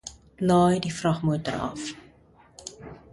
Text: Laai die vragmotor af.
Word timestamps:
Laai 0.51 0.79
die 0.85 0.93
vragmotor 0.99 1.59
af. 1.69 1.83